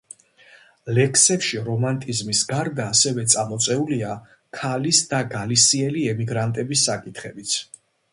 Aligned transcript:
ლექსებში 0.99 1.59
რომანტიზმის 1.65 2.39
გარდა 2.51 2.87
ასევე 2.93 3.25
წამოწეულია 3.33 4.15
ქალის 4.61 5.03
და 5.13 5.21
გალისიელი 5.35 6.07
ემიგრანტების 6.15 6.87
საკითხებიც. 6.91 7.55